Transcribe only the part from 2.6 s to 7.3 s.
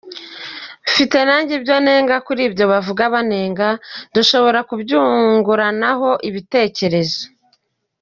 bavuga banenga, dushobora kubyunguranaho ibitekerezo.